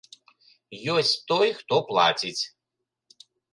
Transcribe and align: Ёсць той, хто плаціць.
Ёсць 0.93 1.11
той, 1.33 1.47
хто 1.59 1.75
плаціць. 1.93 2.37